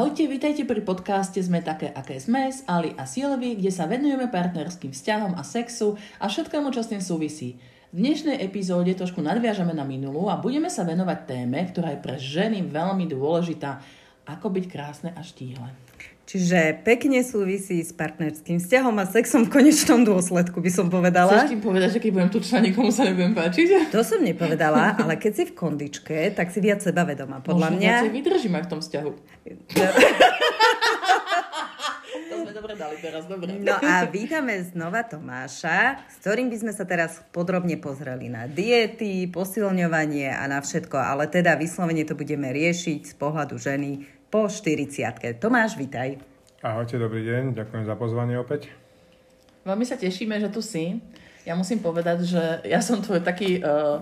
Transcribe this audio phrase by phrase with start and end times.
[0.00, 4.32] Ahojte, vítajte pri podcaste Sme také, aké sme s Ali a Silvi, kde sa venujeme
[4.32, 7.60] partnerským vzťahom a sexu a všetkému, čo s tým súvisí.
[7.92, 12.16] V dnešnej epizóde trošku nadviažeme na minulú a budeme sa venovať téme, ktorá je pre
[12.16, 13.84] ženy veľmi dôležitá.
[14.24, 15.68] Ako byť krásne a štíhle.
[16.30, 21.42] Čiže pekne súvisí s partnerským vzťahom a sexom v konečnom dôsledku, by som povedala.
[21.42, 23.90] Chceš tým povedať, že keď budem tučná, nikomu sa nebudem páčiť?
[23.90, 27.42] To som nepovedala, ale keď si v kondičke, tak si viac sebavedomá.
[27.42, 27.90] Podľa Možno mňa...
[27.90, 29.10] viacej vydržím aj v tom vzťahu.
[32.30, 33.50] to sme dobre dali teraz, dobre.
[33.58, 39.26] No a vítame znova Tomáša, s ktorým by sme sa teraz podrobne pozreli na diety,
[39.26, 45.42] posilňovanie a na všetko, ale teda vyslovene to budeme riešiť z pohľadu ženy po 40
[45.42, 46.14] Tomáš, vitaj.
[46.62, 48.70] Ahojte, dobrý deň, ďakujem za pozvanie opäť.
[49.66, 51.02] Veľmi sa tešíme, že tu si.
[51.42, 53.98] Ja musím povedať, že ja som tvoj taký uh,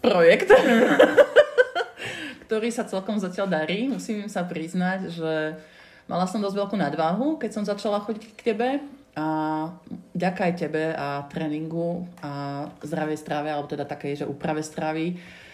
[0.00, 0.48] projekt,
[2.48, 3.84] ktorý sa celkom zatiaľ darí.
[3.92, 5.60] Musím sa priznať, že
[6.08, 8.68] mala som dosť veľkú nadváhu, keď som začala chodiť k tebe
[9.12, 9.28] a
[10.16, 15.45] ďakaj tebe a tréningu a zdravej strave, alebo teda takej, že úprave stravy, uh,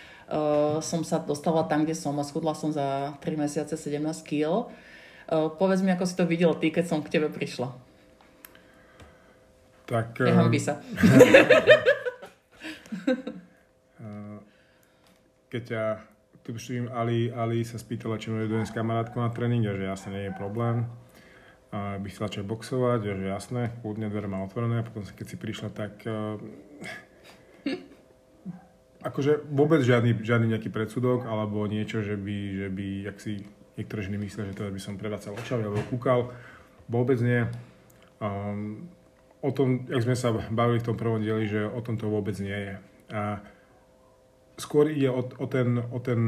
[0.81, 4.73] som sa dostala tam, kde som a schudla som za 3 mesiace 17 kg.
[5.29, 7.69] Uh, povedz mi, ako si to videl ty, keď som k tebe prišla.
[9.87, 10.25] Tak...
[10.25, 10.81] Nehambi sa.
[15.53, 15.85] keď ťa
[16.49, 20.11] tuším, Ali, Ali sa spýtala, či môže dojsť s kamarátkou na tréning, a že jasne
[20.17, 20.89] nie je problém.
[21.73, 24.81] A by chcela čo boxovať, a že jasné, kľudne dvere má otvorené.
[24.85, 26.41] Potom keď si prišla, tak uh,
[29.03, 33.33] akože vôbec žiadny, žiadny nejaký predsudok alebo niečo, že by, že by jak si
[33.75, 36.31] niektoré ženy myslia, že teda by som prevácal očami alebo kúkal.
[36.87, 37.47] Vôbec nie.
[38.23, 38.87] Um,
[39.43, 42.39] o tom, jak sme sa bavili v tom prvom dieli, že o tom to vôbec
[42.39, 42.75] nie je.
[43.13, 43.43] A
[44.55, 46.21] skôr ide o, o ten, o ten,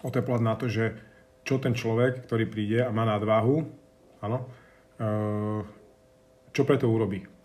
[0.00, 0.96] o ten pohľad na to, že
[1.44, 3.68] čo ten človek, ktorý príde a má nadváhu,
[4.24, 4.48] áno,
[4.98, 5.60] uh,
[6.56, 7.35] čo preto urobí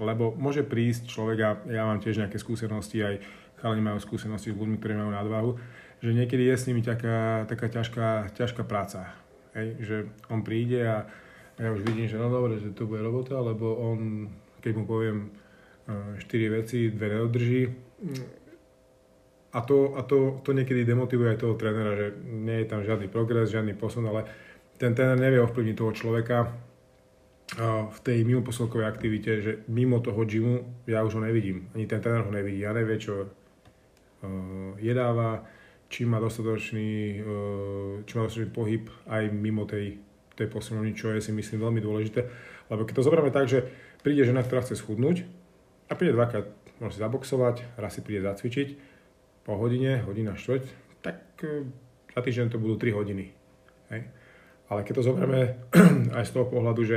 [0.00, 3.20] lebo môže prísť človek, a ja mám tiež nejaké skúsenosti, aj
[3.60, 5.50] chalani majú skúsenosti s ľuďmi, ktorí majú nadvahu,
[6.00, 9.12] že niekedy je s nimi taká, taká ťažká, ťažká práca.
[9.52, 9.68] Hej?
[9.84, 9.96] Že
[10.32, 11.04] on príde a
[11.60, 14.32] ja už vidím, že no dobre, že to bude robota, lebo on,
[14.64, 15.28] keď mu poviem
[15.84, 17.62] 4 e, veci, dve neodrží.
[19.52, 23.12] A to, a to, to niekedy demotivuje aj toho trénera, že nie je tam žiadny
[23.12, 24.24] progres, žiadny posun, ale
[24.80, 26.48] ten tréner nevie ovplyvniť toho človeka,
[27.58, 28.46] v tej mimo
[28.86, 31.66] aktivite, že mimo toho gymu ja už ho nevidím.
[31.74, 32.62] Ani ten tréner ho nevidí.
[32.62, 35.42] Ja nevie, čo uh, jedáva,
[35.90, 39.98] či má dostatočný, uh, či má dostatočný pohyb aj mimo tej,
[40.38, 42.20] tej posilňovny, čo je si myslím veľmi dôležité.
[42.70, 43.66] Lebo keď to zoberieme tak, že
[44.06, 45.26] príde žena, ktorá chce schudnúť
[45.90, 46.46] a príde dvakrát,
[46.78, 48.68] môže si zaboxovať, raz si príde zacvičiť,
[49.42, 50.64] po hodine, hodina štvrť,
[51.02, 51.66] tak uh,
[52.14, 53.34] za týždeň to budú 3 hodiny.
[53.90, 54.06] Hej?
[54.70, 55.58] Ale keď to zoberieme
[56.18, 56.96] aj z toho pohľadu, že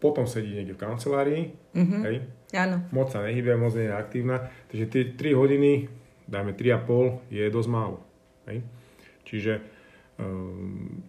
[0.00, 1.42] potom sedí niekde v kancelárii,
[1.76, 2.00] mm-hmm.
[2.08, 2.16] hej,
[2.56, 2.82] Áno.
[2.90, 5.92] moc sa nehybia, moc nie je aktívna, takže tie 3 hodiny,
[6.24, 8.00] dajme 3,5, je dosť málo.
[8.48, 8.64] Hej.
[9.28, 9.52] Čiže
[10.16, 11.04] um,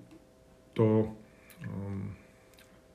[0.75, 1.07] to,
[1.63, 2.11] um,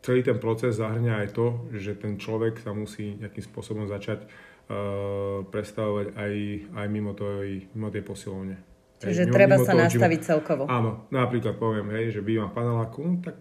[0.04, 5.42] celý ten proces zahrňa aj to, že ten človek sa musí nejakým spôsobom začať uh,
[5.48, 6.32] predstavovať aj,
[6.76, 8.60] aj mimo, tej, mimo tej posilovne.
[8.96, 10.64] Čiže treba sa nastaviť čiže, celkovo.
[10.68, 13.36] Áno, napríklad poviem, hej, že bývam v paneláku, tak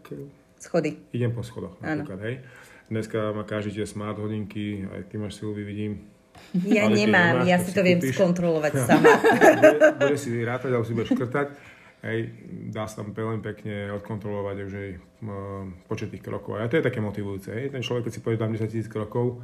[0.65, 0.97] Schody.
[1.13, 2.35] Idem po schodoch napríklad, hej.
[2.85, 6.09] Dneska má každý tie smart hodinky, aj ty máš Silvi, vidím.
[6.53, 8.17] Ja Ale nemám, nemáš, ja si to viem kúpiš.
[8.17, 9.07] skontrolovať sama.
[9.21, 9.69] bude,
[10.01, 11.47] bude si rátať, alebo si budeš škrtať.
[12.05, 12.19] Hej,
[12.69, 14.89] dá sa tam veľmi pekne odkontrolovať už aj
[15.89, 16.61] počet tých krokov.
[16.61, 17.49] A to je také motivujúce.
[17.49, 17.73] Hej.
[17.73, 19.41] Ten človek, keď si povie tam 10 tisíc krokov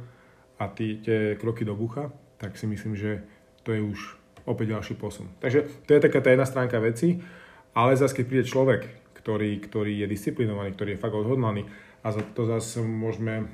[0.62, 3.26] a ty tie kroky do bucha, tak si myslím, že
[3.66, 3.98] to je už
[4.46, 5.26] opäť ďalší posun.
[5.42, 7.18] Takže to je taká tá jedna stránka veci,
[7.74, 8.86] ale zase keď príde človek,
[9.22, 11.70] ktorý, ktorý je disciplinovaný, ktorý je fakt odhodlaný.
[12.02, 13.46] A za to zase môžeme,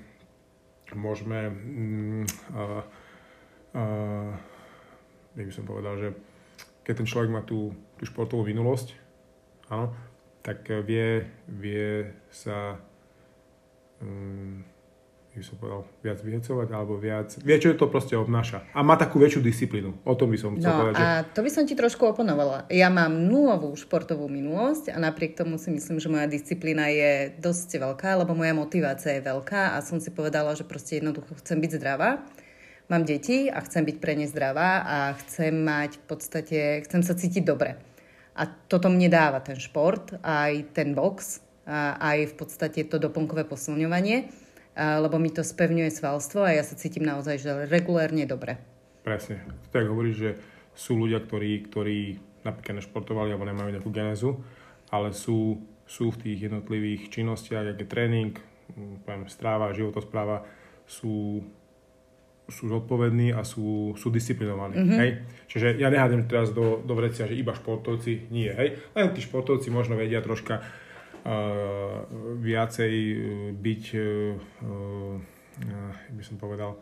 [0.96, 2.24] môžeme mm,
[2.56, 2.82] uh,
[3.76, 4.32] uh,
[5.37, 6.08] by som povedal, že
[6.82, 8.96] keď ten človek má tú, tú športovú minulosť,
[9.69, 9.93] áno,
[10.40, 12.81] tak vie, vie sa
[14.00, 14.64] um,
[15.38, 18.67] by som povedal, viac vyhecovať, alebo viac, vie, čo to proste obnáša.
[18.75, 20.02] A má takú väčšiu disciplínu.
[20.02, 20.99] O tom by som chcel no, povedať.
[20.99, 21.31] a že...
[21.32, 22.67] to by som ti trošku oponovala.
[22.69, 27.79] Ja mám nulovú športovú minulosť a napriek tomu si myslím, že moja disciplína je dosť
[27.79, 31.70] veľká, lebo moja motivácia je veľká a som si povedala, že proste jednoducho chcem byť
[31.79, 32.26] zdravá.
[32.91, 36.58] Mám deti a chcem byť pre ne zdravá a chcem mať v podstate,
[36.88, 37.79] chcem sa cítiť dobre.
[38.38, 43.44] A toto mne dáva ten šport, aj ten box, a aj v podstate to doplnkové
[43.44, 44.32] posilňovanie
[44.78, 48.62] lebo mi to spevňuje svalstvo a ja sa cítim naozaj že regulérne dobre.
[49.02, 49.42] Presne.
[49.75, 50.30] Tak hovoríš, že
[50.78, 51.98] sú ľudia, ktorí, ktorí
[52.46, 54.38] napríklad nešportovali alebo nemajú nejakú genézu
[54.90, 58.32] ale sú, sú v tých jednotlivých činnostiach, je tréning,
[59.04, 60.44] poviem, stráva, životospráva,
[60.88, 61.44] sú,
[62.48, 64.81] sú zodpovední a sú, sú disciplinovaní.
[64.81, 64.98] Mm-hmm.
[65.00, 65.10] Hej?
[65.52, 68.48] Čiže ja nehádem teraz do, do vrecia, že iba športovci nie.
[68.48, 68.81] Hej?
[68.96, 70.64] Len tí športovci možno vedia troška
[72.38, 72.94] viacej
[73.59, 74.37] byť, uh,
[74.67, 76.76] uh, by som povedal,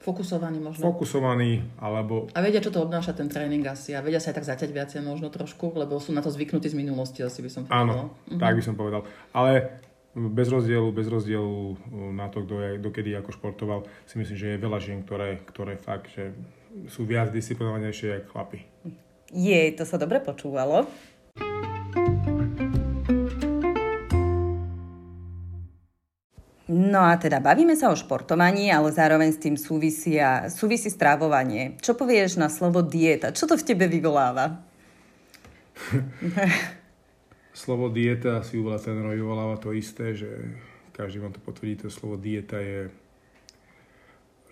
[0.00, 0.80] Fokusovaný možno.
[0.80, 2.24] Fokusovaný, alebo...
[2.32, 3.92] A vedia, čo to obnáša ten tréning asi.
[3.92, 6.76] A vedia sa aj tak zaťať viacej možno trošku, lebo sú na to zvyknutí z
[6.80, 7.84] minulosti, asi by som povedal.
[7.84, 8.40] Áno, mhm.
[8.40, 9.04] tak by som povedal.
[9.36, 9.76] Ale
[10.16, 11.76] bez rozdielu, bez rozdielu
[12.16, 15.76] na to, kto je, dokedy ako športoval, si myslím, že je veľa žien, ktoré, ktoré
[15.76, 16.32] fakt, že
[16.88, 18.58] sú viac disciplinovanejšie ako chlapi.
[19.30, 20.90] Jej, to sa dobre počúvalo.
[26.70, 31.74] No a teda bavíme sa o športovaní, ale zároveň s tým súvisia, súvisí strávovanie.
[31.82, 33.34] Čo povieš na slovo dieta?
[33.34, 34.62] Čo to v tebe vyvoláva?
[37.60, 40.30] slovo dieta si u veľa trénerov vyvoláva to isté, že
[40.94, 42.86] každý vám to potvrdí, to slovo dieta je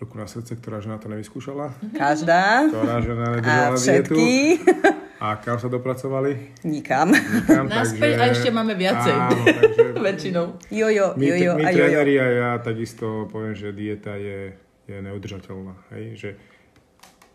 [0.03, 1.71] ruku na srdce, ktorá žena to nevyskúšala.
[1.95, 2.67] Každá.
[2.67, 4.15] Ktorá žena nedržala dietu.
[5.19, 6.55] A kam sa dopracovali?
[6.63, 7.11] Nikam.
[7.11, 8.23] Nikam Naspäť takže...
[8.23, 9.11] a ešte máme viacej.
[9.11, 9.83] Áno, takže...
[10.07, 10.45] Väčšinou.
[10.71, 14.55] Jojo, my, jojo my, a tréneri a ja takisto poviem, že dieta je,
[14.87, 15.75] je neudržateľná.
[15.91, 16.03] Hej?
[16.15, 16.29] Že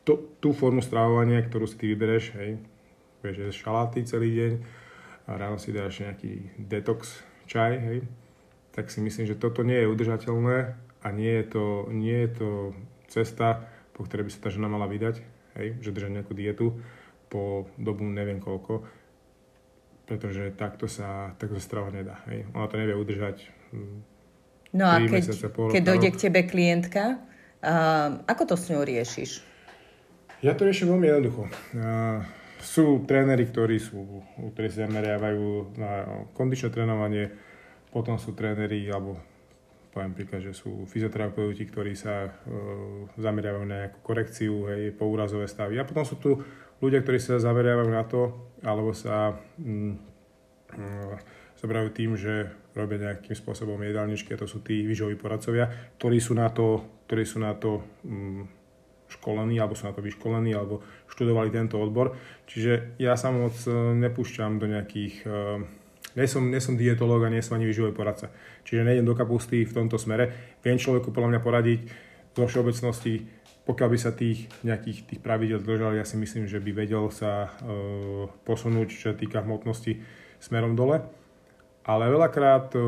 [0.08, 2.56] to, tú formu stravovania, ktorú si ty vybereš, hej,
[3.20, 4.52] vieš, že šaláty celý deň
[5.28, 7.98] a ráno si dáš nejaký detox čaj, hej,
[8.72, 10.56] tak si myslím, že toto nie je udržateľné
[11.04, 12.48] a nie je to, nie je to
[13.08, 13.64] cesta,
[13.96, 15.24] po ktorej by sa tá žena mala vydať,
[15.56, 16.80] hej, že držať nejakú dietu
[17.34, 18.86] po dobu neviem koľko,
[20.06, 22.22] pretože takto sa, takto sa strava nedá.
[22.30, 22.46] Hej.
[22.54, 24.14] Ona to nevie udržať hm,
[24.74, 27.22] No a keď, mesiace, keď dojde k tebe klientka,
[27.62, 29.30] uh, ako to s ňou riešiš?
[30.42, 31.46] Ja to riešim veľmi jednoducho.
[31.78, 32.26] Uh,
[32.58, 34.02] sú tréneri, ktorí, sú,
[34.34, 35.90] ktorí sa zameriavajú na
[36.34, 37.30] kondičné trénovanie,
[37.94, 39.14] potom sú tréneri, alebo
[39.94, 45.78] poviem príklad, že sú fyzioterapeuti, ktorí sa uh, zameriavajú na nejakú korekciu, hej, úrazové stavy.
[45.78, 46.42] A potom sú tu
[46.82, 48.34] ľudia, ktorí sa zameriavajú na to,
[48.64, 49.94] alebo sa mm,
[50.74, 56.34] mm, tým, že robia nejakým spôsobom jedálničky, a to sú tí výživoví poradcovia, ktorí sú
[56.34, 58.64] na to, ktorí sú na to mm,
[59.14, 62.18] školení, alebo sú na to vyškolení, alebo študovali tento odbor.
[62.50, 65.14] Čiže ja sa moc e, nepúšťam do nejakých...
[65.24, 65.62] Uh,
[66.14, 68.30] nie som, nie som dietológ a nie som ani výživový poradca.
[68.62, 70.56] Čiže nejdem do kapusty v tomto smere.
[70.62, 71.80] Viem človeku podľa mňa poradiť
[72.38, 73.26] zo všeobecnosti
[73.64, 77.48] pokiaľ by sa tých nejakých tých pravidel držal, ja si myslím, že by vedel sa
[77.48, 80.04] e, posunúť, čo sa týka hmotnosti
[80.36, 81.00] smerom dole.
[81.88, 82.80] Ale veľakrát e,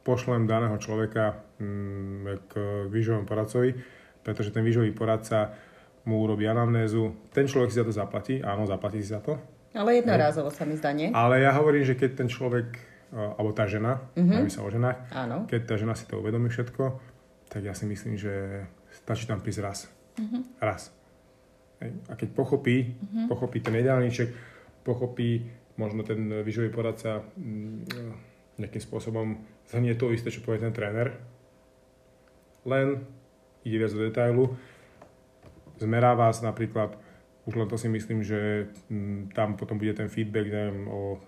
[0.00, 2.52] pošlem daného človeka mm, k
[2.88, 3.76] výživovému poradcovi,
[4.24, 5.52] pretože ten výživový poradca
[6.08, 7.28] mu urobí anamnézu.
[7.32, 9.36] Ten človek si za to zaplatí, áno, zaplatí si za to.
[9.76, 11.12] Ale jednorázovo sa mi zdá, nie?
[11.12, 12.72] Ale ja hovorím, že keď ten človek,
[13.12, 14.48] e, alebo tá žena, mm-hmm.
[14.48, 15.44] sa o ženách, áno.
[15.44, 17.12] keď tá žena si to uvedomí všetko,
[17.52, 18.64] tak ja si myslím, že
[18.94, 19.78] stačí tam prísť raz.
[20.14, 20.42] Mm-hmm.
[20.62, 20.94] Raz.
[22.08, 23.26] A keď pochopí, mm-hmm.
[23.26, 24.30] pochopí ten ideálniček,
[24.86, 25.42] pochopí
[25.74, 31.18] možno ten výživový poradca mm, nejakým spôsobom zhrnie to isté, čo povie ten tréner,
[32.62, 33.02] len
[33.66, 34.44] ide viac do detailu,
[35.82, 36.94] zmerá vás napríklad,
[37.44, 41.18] už len to si myslím, že mm, tam potom bude ten feedback, neviem, o,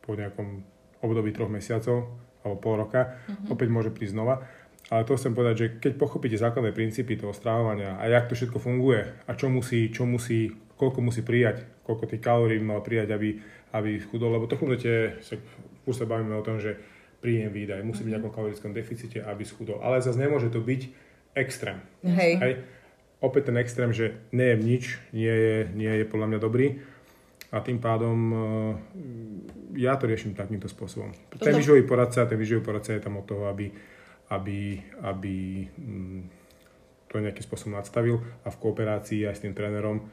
[0.00, 0.62] po nejakom
[1.02, 3.52] období troch mesiacov alebo pol roka, mm-hmm.
[3.52, 4.46] opäť môže prísť znova
[4.90, 8.58] ale to chcem povedať, že keď pochopíte základné princípy toho strávania a jak to všetko
[8.58, 13.38] funguje a čo musí, čo musí, koľko musí prijať, koľko tých kalórií mal prijať, aby,
[13.70, 15.22] aby schudol, lebo to chudnete,
[15.86, 16.74] už sa bavíme o tom, že
[17.22, 19.78] príjem výdaj musí byť v nejakom kalorickom deficite, aby schudol.
[19.78, 20.90] Ale zase nemôže to byť
[21.38, 21.78] extrém.
[22.02, 22.32] Hej.
[22.42, 22.52] Hej.
[23.20, 26.80] Opäť ten extrém, že nejem nič, nie je, nie je podľa mňa dobrý.
[27.52, 28.38] A tým pádom eh,
[29.84, 31.12] ja to riešim takýmto spôsobom.
[31.36, 33.70] Ten výživový poradca, ten výživový poradca je tam od toho, aby
[34.30, 36.20] aby, aby mm,
[37.10, 40.06] to nejakým spôsobom nadstavil a v kooperácii aj s tým trénerom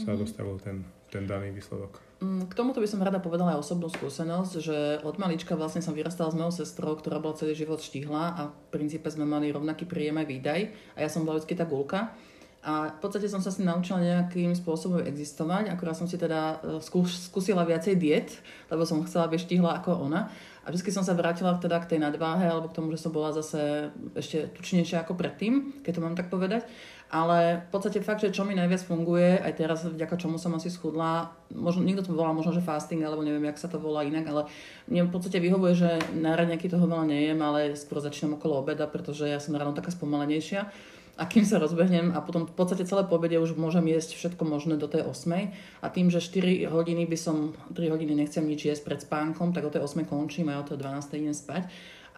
[0.00, 0.20] sa mm-hmm.
[0.24, 0.76] dostavil ten,
[1.12, 2.00] ten daný výsledok.
[2.18, 5.94] Mm, k tomuto by som rada povedala aj osobnú skúsenosť, že od malička vlastne som
[5.94, 9.86] vyrastala s mojou sestrou, ktorá bola celý život štihla a v princípe sme mali rovnaký
[9.86, 10.60] príjem aj výdaj
[10.96, 12.16] a ja som bola vždy tá gulka.
[12.58, 16.82] A v podstate som sa si naučila nejakým spôsobom existovať, akorát som si teda e,
[16.82, 20.26] skús, skúsila viacej diet, lebo som chcela byť štihla ako ona.
[20.66, 23.30] A vždy som sa vrátila teda k tej nadváhe alebo k tomu, že som bola
[23.32, 26.66] zase ešte tučnejšia ako predtým, keď to mám tak povedať.
[27.08, 30.68] Ale v podstate fakt, že čo mi najviac funguje, aj teraz vďaka čomu som asi
[30.68, 34.28] schudla, možno, niekto to volá možno, že fasting, alebo neviem, jak sa to volá inak,
[34.28, 34.44] ale
[34.92, 38.84] mne v podstate vyhovuje, že na raňaky toho veľa nejem, ale skôr začínam okolo obeda,
[38.84, 40.68] pretože ja som ráno taká spomalenejšia.
[41.18, 44.78] A kým sa rozbehnem a potom v podstate celé pobede už môžem jesť všetko možné
[44.78, 45.50] do tej 8.
[45.82, 49.66] A tým, že 4 hodiny by som, 3 hodiny nechcem nič jesť pred spánkom, tak
[49.66, 51.66] o tej 8 končím a o tej 12 idem spať.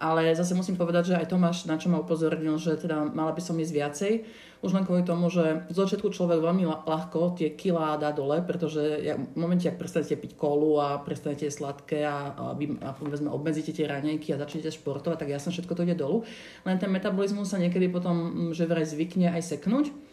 [0.01, 3.43] Ale zase musím povedať, že aj Tomáš na čo ma upozornil, že teda mala by
[3.45, 4.13] som jesť viacej,
[4.61, 8.81] už len kvôli tomu, že v začiatku človek veľmi ľahko tie kilá dá dole, pretože
[9.01, 13.89] v momente, ak prestanete piť kolu a prestanete sladké a, a, a povedzme, obmedzíte tie
[13.89, 16.25] raňajky a začnete športovať, tak jasne všetko to ide dolu.
[16.69, 20.10] Len ten metabolizmus sa niekedy potom, že vraj zvykne aj seknúť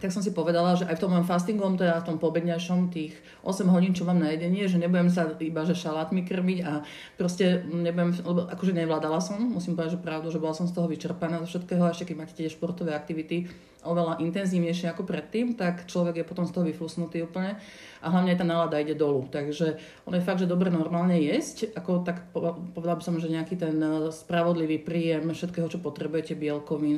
[0.00, 3.16] tak som si povedala, že aj v tom mojom fastingom, teda v tom pobedňašom, tých
[3.42, 6.82] 8 hodín, čo mám na jedenie, že nebudem sa iba že šalátmi krmiť a
[7.16, 10.86] proste nebudem, lebo akože nevládala som, musím povedať, že pravdu, že bola som z toho
[10.86, 13.48] vyčerpaná zo všetkého, ešte keď máte tie športové aktivity
[13.82, 17.58] oveľa intenzívnejšie ako predtým, tak človek je potom z toho vyflusnutý úplne
[18.02, 19.26] a hlavne aj tá nálada ide dolu.
[19.26, 22.30] Takže on je fakt, že dobre normálne jesť, ako tak
[22.76, 26.96] povedala by som, že nejaký ten eh, spravodlivý príjem všetkého, čo potrebujete, bielkovín,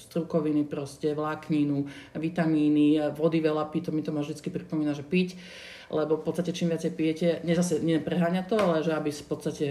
[0.00, 1.84] strukoviny, proste vlákninu,
[2.16, 5.36] vitamíny, vody veľa piť, to mi to ma vždy pripomína, že piť,
[5.92, 9.66] lebo v podstate čím viacej pijete, nie zase nepreháňa to, ale že aby v podstate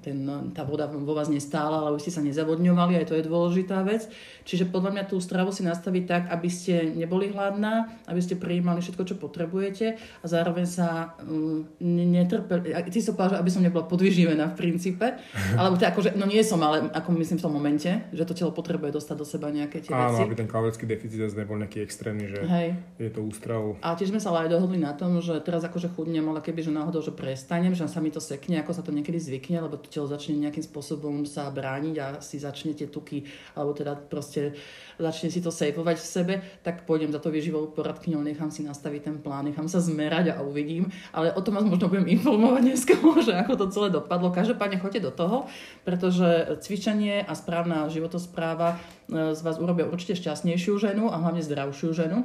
[0.00, 0.24] ten,
[0.56, 4.08] tá voda vo vás nestála, ale aby ste sa nezavodňovali, aj to je dôležitá vec.
[4.42, 8.82] Čiže podľa mňa tú stravu si nastaviť tak, aby ste neboli hladná, aby ste prijímali
[8.82, 12.74] všetko, čo potrebujete a zároveň sa um, netrpeli.
[12.90, 15.06] Ty si povedal, že aby som nebola podvyživená v princípe,
[15.54, 18.50] alebo to akože, no nie som, ale ako myslím v tom momente, že to telo
[18.50, 20.22] potrebuje dostať do seba nejaké tie Áno, veci.
[20.24, 22.68] aby ten kalorický deficit nebol nejaký extrémny, že Hej.
[22.98, 23.78] je to ústrav.
[23.82, 26.62] A tiež sme sa ale aj dohodli na tom, že teraz akože chudnem, ale keby
[26.62, 29.81] že náhodou, že prestanem, že sa mi to sekne, ako sa to niekedy zvykne, lebo
[29.82, 33.26] to telo začne nejakým spôsobom sa brániť a si začne tie tuky,
[33.58, 34.54] alebo teda proste
[35.02, 39.00] začne si to sejpovať v sebe, tak pôjdem za to výživovú poradkyňou, nechám si nastaviť
[39.02, 40.88] ten plán, nechám sa zmerať a uvidím.
[41.10, 42.94] Ale o tom vás možno budem informovať dneska,
[43.26, 44.30] že ako to celé dopadlo.
[44.30, 45.36] Každopádne choďte do toho,
[45.82, 48.78] pretože cvičenie a správna životospráva
[49.10, 52.22] e, z vás urobia určite šťastnejšiu ženu a hlavne zdravšiu ženu.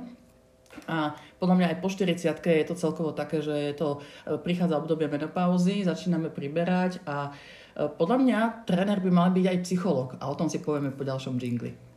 [0.85, 3.89] A podľa mňa aj po 40 je to celkovo také, že je to,
[4.29, 9.57] e, prichádza obdobie menopauzy, začíname priberať a e, podľa mňa tréner by mal byť aj
[9.65, 11.87] psychológ a o tom si povieme po ďalšom jingli.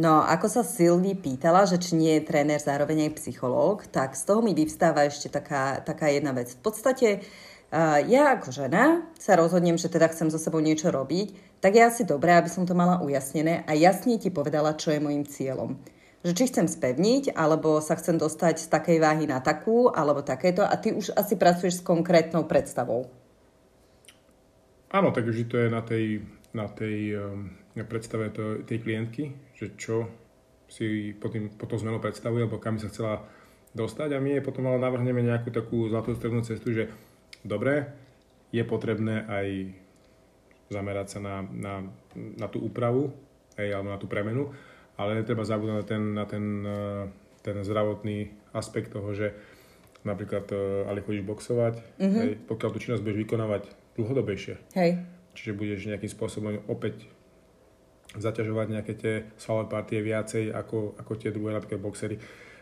[0.00, 4.24] No, ako sa Silvi pýtala, že či nie je tréner zároveň aj psychológ, tak z
[4.24, 6.56] toho mi vyvstáva ešte taká, taká jedna vec.
[6.56, 11.49] V podstate uh, ja ako žena sa rozhodnem, že teda chcem so sebou niečo robiť,
[11.60, 15.00] tak je asi dobré, aby som to mala ujasnené a jasne ti povedala, čo je
[15.00, 15.76] môjim cieľom.
[16.20, 20.60] Že či chcem spevniť, alebo sa chcem dostať z takej váhy na takú, alebo takéto
[20.60, 23.08] a ty už asi pracuješ s konkrétnou predstavou.
[24.92, 26.04] Áno, tak vždy to je na tej,
[26.52, 30.10] na tej um, na predstave to, tej klientky, že čo
[30.70, 33.22] si potom, potom zmenu predstavuje, alebo kam sa chcela
[33.74, 36.90] dostať a my jej potom ale navrhneme nejakú takú zlatú strednú cestu, že
[37.46, 37.86] dobre,
[38.50, 39.46] je potrebné aj
[40.70, 41.74] zamerať sa na, na,
[42.14, 43.10] na tú úpravu,
[43.58, 44.54] aj, alebo na tú premenu,
[44.94, 47.04] ale netreba zabúdať na ten, na ten, eh,
[47.42, 49.34] ten zdravotný aspekt toho, že
[50.06, 52.20] napríklad, eh, ale chodíš boxovať, mm-hmm.
[52.22, 53.62] hej, pokiaľ tú činnosť budeš vykonávať
[53.98, 54.90] dlhodobejšie, Hej.
[55.34, 57.10] čiže budeš nejakým spôsobom opäť
[58.14, 62.18] zaťažovať nejaké tie svalové partie viacej ako, ako tie druhé, napríklad boxery.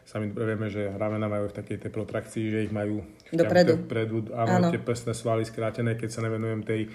[0.09, 3.77] Sami dobre vieme, že ramena majú v takej tej protrakcii, že ich majú Dopredu.
[3.85, 6.89] Vpredu, áno, áno, tie prsné svaly skrátené, keď sa nevenujem tej,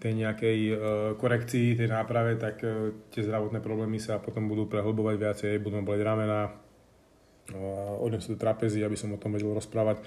[0.00, 0.78] tej nejakej uh,
[1.20, 6.00] korekcii, tej náprave, tak uh, tie zdravotné problémy sa potom budú prehlbovať viacej, budú boleť
[6.00, 10.00] ramena, uh, odem sa do trapezy, aby som o tom vedel rozprávať.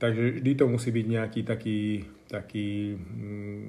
[0.00, 3.66] Takže vždy to musí byť nejaký taký, taký mm,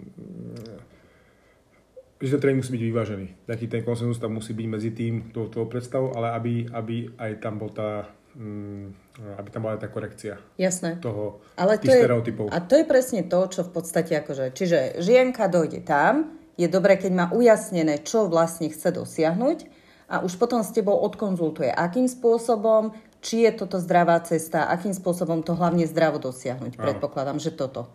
[2.22, 3.28] že ten tréning musí byť vyvážený.
[3.50, 7.42] Taký ten konsenzus tam musí byť medzi tým, tou, tou predstavou, ale aby, aby aj
[7.42, 11.04] tam bol tá aby tam bola tá korekcia Jasné.
[11.04, 12.46] toho, Ale tých to je, stereotypov.
[12.48, 16.96] A to je presne to, čo v podstate akože, čiže žienka dojde tam, je dobré,
[16.96, 19.68] keď má ujasnené, čo vlastne chce dosiahnuť
[20.12, 22.92] a už potom s tebou odkonzultuje, akým spôsobom,
[23.24, 26.76] či je toto zdravá cesta, akým spôsobom to hlavne zdravo dosiahnuť.
[26.76, 26.82] Áno.
[26.82, 27.88] Predpokladám, že toto.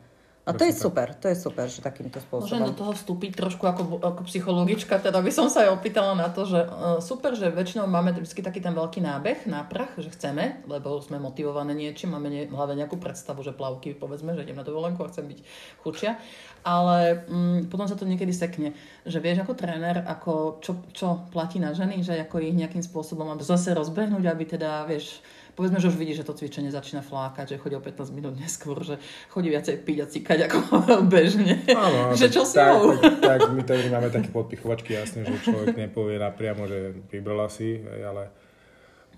[0.47, 2.79] A to je super, to je super, že takýmto Môžem do spôsobom.
[2.79, 6.63] toho vstúpiť trošku ako, ako psychologička, teda by som sa aj opýtala na to, že
[6.63, 11.19] uh, super, že väčšinou máme vždy taký ten veľký nábeh, náprach, že chceme, lebo sme
[11.19, 15.11] motivované niečím, máme ne, hlave nejakú predstavu, že plavky, povedzme, že idem na dovolenku a
[15.11, 15.39] chcem byť
[15.83, 16.15] chudšia,
[16.63, 18.71] ale um, potom sa to niekedy sekne,
[19.03, 23.35] že vieš ako tréner, ako čo, čo platí na ženy, že ako ich nejakým spôsobom
[23.35, 25.19] mám zase rozbehnúť, aby teda, vieš,
[25.57, 28.77] povedzme, že už vidí, že to cvičenie začína flákať, že chodí o 15 minút neskôr,
[28.79, 30.59] že chodí viacej piť a cikať ako
[31.09, 31.65] bežne.
[31.67, 32.93] Áno, že tak- čo si tak, ho?
[32.95, 37.81] tak, tak, my tady máme také podpichovačky, jasné, že človek nepovie napriamo, že vybrala si,
[37.99, 38.29] ale,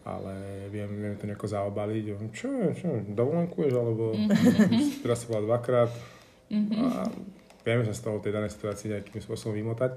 [0.01, 0.33] ale
[0.69, 2.05] viem, viem to nejako zaobaliť.
[2.31, 5.03] Čo, čo, dovolenkuješ, alebo Mhm.
[5.03, 5.91] teraz si bola dvakrát.
[6.49, 7.05] A
[7.61, 9.93] vieme sa z toho tej danej situácii nejakým spôsobom vymotať.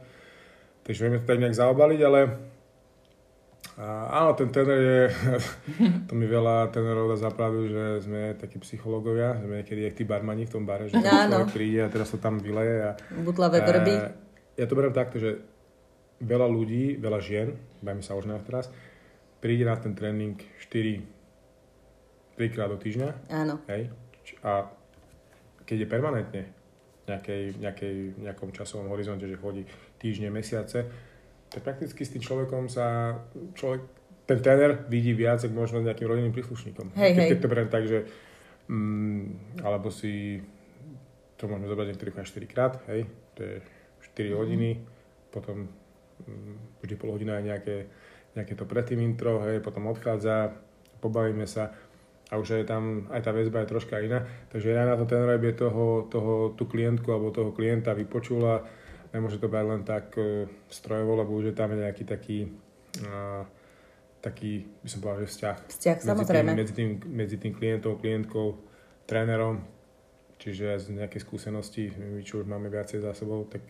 [0.81, 2.19] Takže vieme to tak nejak zaobaliť, ale
[3.79, 5.01] a áno, ten tener je,
[6.07, 10.43] to mi veľa tenerov dá zapravdu, že sme takí psychológovia, sme niekedy jak tí barmani
[10.43, 12.91] v tom bare, že človek príde a teraz to tam vyleje.
[12.91, 12.91] A,
[13.23, 13.93] Butlavé vrby.
[13.95, 14.11] a,
[14.59, 15.39] ja to beriem takto, že
[16.19, 18.67] veľa ľudí, veľa žien, bajme sa už na teraz,
[19.39, 21.21] príde na ten tréning 4
[22.37, 23.61] 3 krát do týždňa, Áno.
[23.69, 23.91] hej,
[24.41, 24.65] a
[25.67, 26.43] keď je permanentne
[27.05, 29.67] nejakej, nejakej, nejakom časovom horizonte, že chodí
[29.99, 30.87] týždne, mesiace,
[31.51, 33.19] tak prakticky s tým človekom sa
[33.59, 33.83] človek,
[34.23, 36.95] ten tréner vidí viac, ako možno nejakým rodinným príslušníkom.
[36.95, 37.29] Hej, keď, hej.
[37.35, 37.99] keď to beriem tak, že
[38.71, 40.39] mm, alebo si
[41.35, 43.03] to môžeme zobrať niektorých aj 4 krát, hej,
[43.35, 43.55] to je
[44.15, 44.79] 4 hodiny,
[45.35, 45.67] potom
[46.23, 47.77] mm, vždy pol hodina je nejaké,
[48.39, 50.55] nejaké to predtým intro, hej, potom odchádza,
[51.03, 51.75] pobavíme sa
[52.31, 54.23] a už je tam, aj tá väzba je troška iná.
[54.55, 58.63] Takže ja na to ten by toho, toho, tú klientku alebo toho klienta vypočula,
[59.11, 62.47] nemôže to brať len tak e, strojovo, lebo už je tam nejaký taký,
[63.07, 63.43] a,
[64.23, 65.57] taký, by som povedal, že vzťah.
[65.67, 66.49] Vzťah, medzi samozrejme.
[66.51, 68.47] Tým, medzi, tým, medzi tým klientom, klientkou,
[69.05, 69.63] trénerom,
[70.39, 73.61] čiže z nejakej skúsenosti, my čo už máme viacej za sebou, tak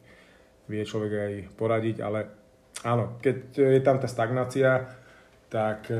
[0.69, 2.19] vie človek aj poradiť, ale
[2.85, 4.87] áno, keď je tam tá stagnácia,
[5.51, 5.99] tak e,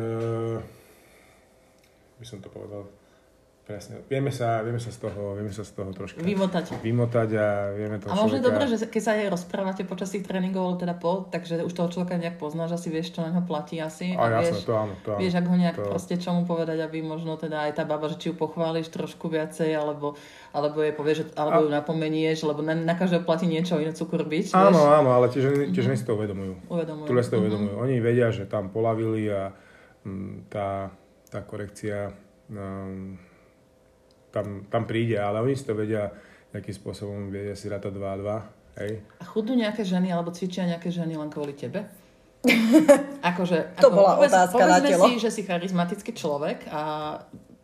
[2.22, 3.01] by som to povedal
[3.72, 4.04] presne.
[4.06, 6.84] Vieme sa, vieme sa, z, toho, vieme sa z toho troška Vymotať.
[6.84, 10.12] vymotať a vieme to A možno je človeka- dobré, že keď sa aj rozprávate počas
[10.12, 13.32] tých tréningov, ale teda po, takže už toho človeka nejak poznáš, asi vieš, čo na
[13.32, 14.12] ňo platí asi.
[14.20, 15.20] A jasné, vieš, to áno, to áno.
[15.24, 18.20] vieš, ako ho nejak to- proste čomu povedať, aby možno teda aj tá baba, že
[18.20, 20.20] či ju pochváliš trošku viacej, alebo,
[20.52, 24.52] alebo jej povieš, alebo ju napomenieš, lebo na, na každého platí niečo iné cukor byť,
[24.52, 26.68] Áno, vieš, áno, ale tiež, tiež si to uvedomujú.
[26.68, 27.08] uvedomujú.
[27.08, 27.74] Tu to uvedomujú.
[27.80, 29.56] Oni vedia, že tam polavili a
[30.04, 30.92] mm, tá,
[31.32, 32.12] tá korekcia
[32.52, 33.16] um,
[34.32, 36.10] tam, tam príde, ale oni si to vedia
[36.50, 38.18] nejakým spôsobom, vedia si rátať 2 a
[38.76, 38.94] 2, hej.
[39.20, 41.88] A chudnú nejaké ženy, alebo cvičia nejaké ženy len kvôli tebe?
[43.22, 45.06] akože, To bola otázka na telo.
[45.06, 46.82] si, že si charizmatický človek a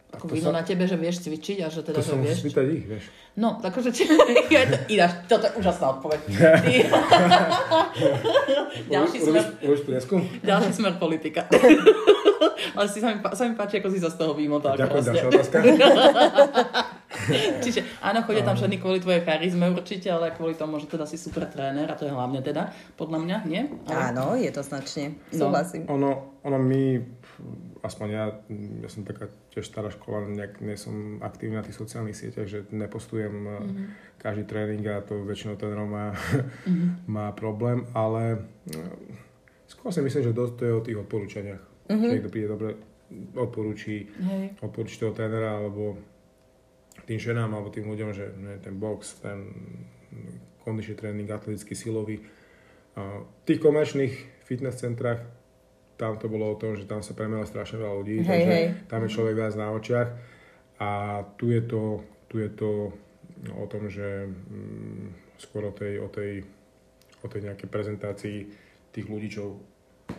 [0.07, 2.39] ako to vidno sa- na tebe, že vieš cvičiť a že teda, To že vieš.
[2.45, 3.05] spýtať ich, vieš.
[3.37, 4.07] No, akože ti...
[4.93, 6.19] Ináč, toto je úžasná odpoveď.
[8.87, 9.43] Ďalší smer,
[10.41, 11.45] ďalší smer politika.
[12.77, 14.77] Ale si sa mi, sa mi páči, ako si sa z toho vymotal.
[14.77, 15.13] Ďakujem, krásne.
[15.13, 15.57] ďalšia otázka.
[17.63, 21.19] Čiže áno, chodia tam ženy kvôli tvojej charizme určite, ale kvôli tomu, že teda si
[21.19, 23.61] super tréner a to je hlavne teda, podľa mňa, nie?
[23.89, 24.13] Ale...
[24.13, 25.17] Áno, je to značne.
[25.33, 25.49] No.
[25.49, 25.89] Súhlasím.
[25.91, 27.01] Ono, ono my,
[27.83, 28.25] aspoň ja,
[28.83, 32.67] ja som taká tiež stará škola, nejak nie som aktívny na tých sociálnych sieťach, že
[32.71, 33.85] nepostujem mm-hmm.
[34.21, 36.13] každý tréning a to väčšinou trénerov má,
[36.69, 37.09] mm-hmm.
[37.09, 38.77] má problém, ale eh,
[39.67, 41.76] skôr si myslím, že dosť to je o tých odporúčaniach.
[41.87, 42.07] Mm-hmm.
[42.07, 42.69] Že niekto príde dobre,
[43.35, 44.59] odporúči, Hej.
[44.59, 45.95] odporúči toho trénera alebo
[47.07, 49.47] tým ženám alebo tým ľuďom, že ne, ten box, ten
[50.67, 52.19] kondičný tréning, atletický, silový.
[52.97, 55.23] V tých komerčných fitness centrách
[55.95, 58.65] tam to bolo o tom, že tam sa premela strašne veľa ľudí, Hej, takže hej.
[58.85, 60.09] tam je človek viac na očiach
[60.77, 60.89] a
[61.39, 62.93] tu je to, tu je to
[63.49, 66.45] no, o tom, že mm, skôr o tej, o, tej,
[67.25, 68.37] o tej nejakej prezentácii
[68.93, 69.57] tých ľudí, čo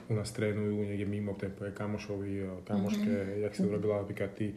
[0.08, 3.42] u nás trénujú niekde mimo tempo, je kamošovi, a kamoške, mm-hmm.
[3.44, 4.56] jak si urobila napríklad ty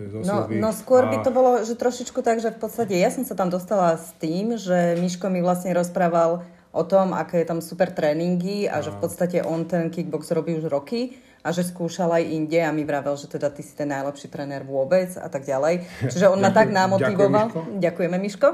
[0.00, 0.24] Mhm.
[0.24, 3.26] No, no skôr by A- to bolo, že trošičku tak, že v podstate ja som
[3.26, 7.60] sa tam dostala s tým, že Miško mi vlastne rozprával o tom, aké je tam
[7.60, 12.12] super tréningy a že v podstate on ten kickbox robí už roky a že skúšal
[12.12, 15.48] aj inde a mi vravel, že teda ty si ten najlepší tréner vôbec a tak
[15.48, 15.88] ďalej.
[16.12, 17.48] Čiže on ma tak namotivoval.
[17.48, 17.80] ďakujem, Miško.
[17.80, 18.48] Ďakujeme, Miško.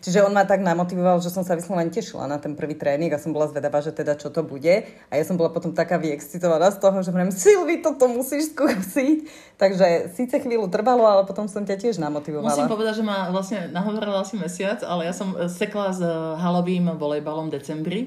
[0.00, 3.20] Čiže on ma tak namotivoval, že som sa vyslovene tešila na ten prvý tréning a
[3.20, 4.88] som bola zvedavá, že teda čo to bude.
[4.88, 9.28] A ja som bola potom taká vyexcitovaná z toho, že vrem, Silvi, toto musíš skúsiť.
[9.60, 12.56] Takže síce chvíľu trvalo, ale potom som ťa tiež namotivovala.
[12.56, 16.08] Musím povedať, že ma vlastne nahovorila asi mesiac, ale ja som sekla s e,
[16.40, 18.00] halovým volejbalom v decembri,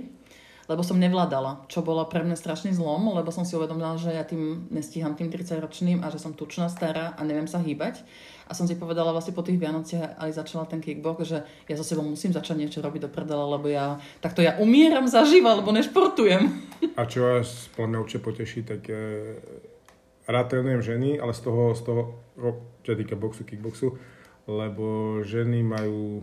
[0.67, 4.23] lebo som nevládala, čo bolo pre mňa strašný zlom, lebo som si uvedomila, že ja
[4.23, 8.03] tým nestíham tým 30-ročným a že som tučná, stará a neviem sa hýbať.
[8.47, 11.83] A som si povedala vlastne po tých Vianociach aj začala ten kickbox, že ja so
[11.83, 16.51] sebou musím začať niečo robiť do prdela, lebo ja takto ja umieram zaživa, lebo nešportujem.
[16.99, 19.39] A čo vás podľa určite poteší, tak e,
[20.27, 22.01] rád trénujem ženy, ale z toho, z toho
[22.83, 23.95] čo týka boxu, kickboxu,
[24.47, 26.19] lebo ženy majú,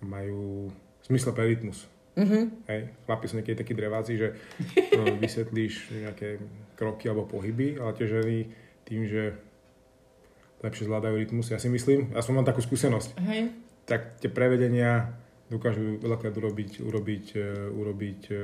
[0.00, 0.72] majú
[1.04, 1.91] zmysel pre rytmus.
[2.12, 2.42] Mm-hmm.
[2.68, 4.36] Hej, chlapi sú niekedy takí dreváci, že
[4.92, 6.44] no, vysvetlíš nejaké
[6.76, 8.36] kroky alebo pohyby, ale tie ženy
[8.84, 9.32] tým, že
[10.60, 13.50] lepšie zvládajú rytmus, ja si myslím, ja som mám takú skúsenosť, Hej.
[13.88, 15.16] tak tie prevedenia
[15.50, 18.34] dokážu veľakrát urobiť, urobiť, e, urobiť e,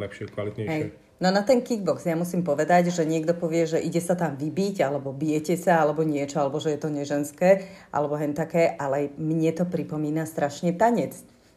[0.00, 0.84] lepšie, kvalitnejšie.
[0.90, 1.04] Hej.
[1.22, 4.82] No na ten kickbox ja musím povedať, že niekto povie, že ide sa tam vybiť,
[4.82, 9.54] alebo bijete sa, alebo niečo, alebo že je to neženské, alebo hen také, ale mne
[9.54, 11.14] to pripomína strašne tanec.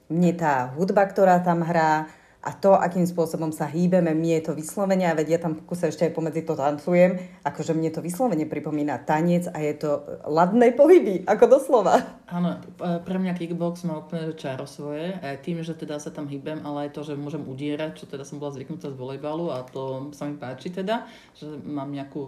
[0.07, 2.07] Mne tá hudba, ktorá tam hrá,
[2.47, 5.91] a to, akým spôsobom sa hýbeme, mne je to vyslovene, a veď ja tam kuse
[5.91, 10.71] ešte aj pomedzi to tancujem, akože mne to vyslovene pripomína tanec a je to ladné
[10.71, 12.16] pohyby, ako doslova.
[12.27, 12.59] Áno,
[13.07, 16.91] pre mňa kickbox má úplne čaro svoje, aj tým, že teda sa tam hýbem, ale
[16.91, 20.27] aj to, že môžem udierať, čo teda som bola zvyknutá z volejbalu a to sa
[20.27, 22.27] mi páči teda, že mám nejakú...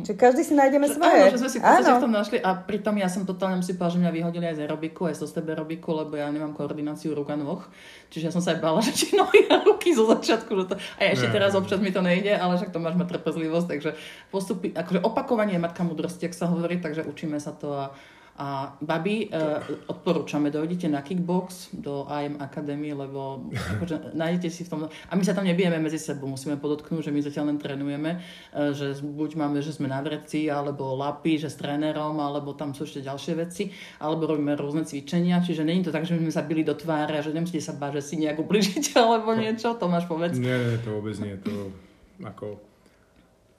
[0.00, 1.20] Čiže každý si nájdeme že, svoje.
[1.28, 4.02] Áno, že sme si v tom našli a pritom ja som totálne musím povedať, že
[4.08, 7.36] mňa vyhodili aj z aerobiku, aj zo stebe aerobiku, lebo ja nemám koordináciu rúk a
[7.36, 7.60] nôh,
[8.08, 11.00] čiže ja som sa aj bála, že či nohy ruky zo začiatku, že to, a
[11.12, 11.34] ešte ne.
[11.36, 13.90] teraz občas mi to nejde, ale však to máš mať trpezlivosť, takže
[14.32, 17.92] postupy, akože opakovanie je matka múdrosti, ak sa hovorí, takže učíme sa to a
[18.34, 24.68] a babi, uh, odporúčame, dojdite na kickbox do IM Academy, lebo akože, nájdete si v
[24.74, 24.78] tom...
[24.90, 28.74] A my sa tam nebijeme medzi sebou, musíme podotknúť, že my zatiaľ len trénujeme, uh,
[28.74, 32.90] že buď máme, že sme na vreci, alebo lapy, že s trénerom, alebo tam sú
[32.90, 33.70] ešte ďalšie veci,
[34.02, 37.22] alebo robíme rôzne cvičenia, čiže není to tak, že by sme sa bili do tváre
[37.22, 40.42] že nemusíte sa báť, že si nejak ubližíte, alebo niečo, to máš povedz.
[40.42, 41.70] Nie, nie, to vôbec nie, to
[42.18, 42.73] ako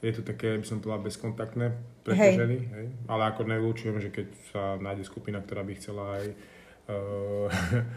[0.05, 1.73] je to také, by som povedal, bezkontaktné
[2.05, 2.37] pre hej.
[2.37, 2.85] ženy, hej?
[3.09, 6.25] ale ako nevylúčujem, že keď sa nájde skupina, ktorá by chcela aj
[6.85, 7.49] Uh...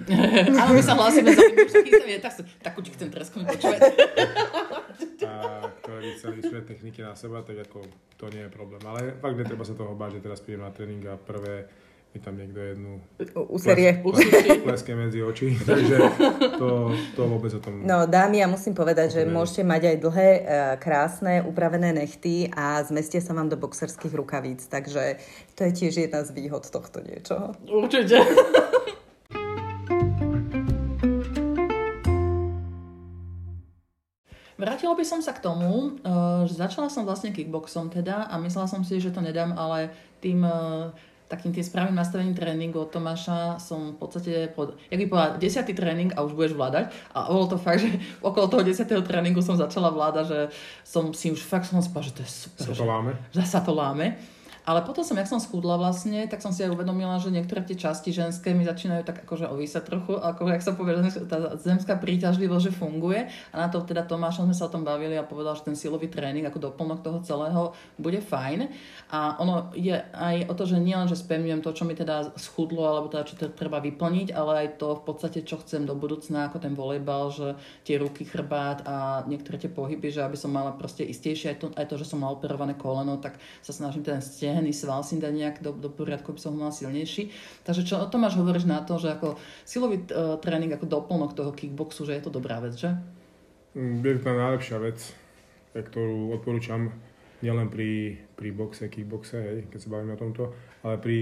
[0.64, 1.44] Ale my sa hlásime za
[1.84, 2.32] tým, tak,
[2.64, 3.80] takú ti chcem tresknúť, počúvať.
[5.28, 7.84] A ktoré by chceli vyskúšať techniky na seba, tak ako
[8.16, 8.80] to nie je problém.
[8.88, 11.68] Ale fakt netreba sa toho báť, že teraz prídem na tréning a prvé
[12.14, 13.00] mi tam niekto jednu
[13.52, 14.00] Userie.
[14.64, 15.96] pleske medzi oči, takže
[16.56, 17.84] to, to vôbec o tom...
[17.84, 20.42] No dámy, ja musím povedať, že môžete mať aj dlhé, e,
[20.80, 25.20] krásne, upravené nechty a zmestie sa vám do boxerských rukavíc, takže
[25.52, 27.52] to je tiež jedna z výhod tohto niečoho.
[27.68, 28.24] Určite.
[34.58, 36.02] Vrátila by som sa k tomu,
[36.50, 40.42] že začala som vlastne kickboxom teda a myslela som si, že to nedám, ale tým
[40.42, 40.50] e,
[41.28, 45.76] takým tým správnym nastavením tréningu od Tomáša som v podstate, pod, jak by povedala, desiatý
[45.76, 46.88] tréning a už budeš vládať.
[47.12, 47.92] A bolo to fakt, že
[48.24, 50.40] okolo toho desiatého tréningu som začala vládať, že
[50.82, 52.64] som si už fakt som spala, že to je super.
[52.64, 53.12] Sa to láme.
[53.30, 54.06] Že, že sa to láme.
[54.68, 57.72] Ale potom som, jak som schudla vlastne, tak som si aj uvedomila, že niektoré tie
[57.72, 60.76] časti ženské mi začínajú tak akože ovýsať trochu, ako jak sa
[61.08, 63.32] že tá zemská príťažlivosť, že funguje.
[63.48, 66.12] A na to teda Tomášom sme sa o tom bavili a povedal, že ten silový
[66.12, 68.68] tréning ako doplnok toho celého bude fajn.
[69.08, 72.36] A ono je aj o to, že nie len, že spevňujem to, čo mi teda
[72.36, 75.96] schudlo, alebo teda, čo to treba vyplniť, ale aj to v podstate, čo chcem do
[75.96, 77.56] budúcna, ako ten volejbal, že
[77.88, 81.66] tie ruky, chrbát a niektoré tie pohyby, že aby som mala proste istejšie aj to,
[81.72, 84.20] aj to že som mala operované koleno, tak sa snažím ten
[84.58, 87.30] stehenný sval si dať nejak do, do poriadku, aby som ho mal silnejší.
[87.62, 91.38] Takže čo o tom máš hovoriť na to, že ako silový uh, tréning ako doplnok
[91.38, 92.90] toho kickboxu, že je to dobrá vec, že?
[93.78, 94.98] Mm, je to najlepšia vec,
[95.78, 96.90] ktorú odporúčam
[97.38, 100.50] nielen pri, pri boxe, kickboxe, hej, keď sa bavíme o tomto,
[100.82, 101.16] ale pri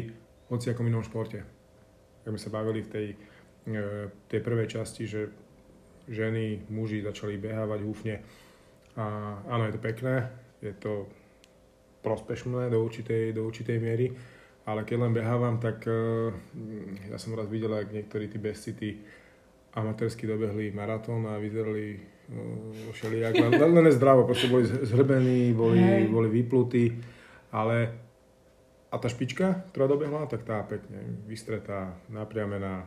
[0.49, 1.45] hociakom inom športe.
[2.25, 3.07] Keď sme sa bavili v tej,
[3.69, 5.29] e, tej prvej časti, že
[6.09, 8.17] ženy, muži začali behávať húfne.
[8.97, 10.33] A áno, je to pekné,
[10.65, 11.05] je to
[12.07, 14.15] prospešné do určitej, do určitej miery,
[14.63, 16.31] ale keď len behávam, tak uh,
[17.11, 19.03] ja som raz videl, ak niektorí tí bezcity
[19.75, 25.83] amatérsky dobehli maratón a vyzerali uh, všelijak, len, len, len zdravo, proste boli zhrbení, boli,
[25.83, 26.07] hey.
[26.07, 26.95] boli vyplutí,
[27.51, 28.07] ale
[28.87, 32.87] a tá špička, ktorá dobehla, tak tá pekne vystretá, napriamená,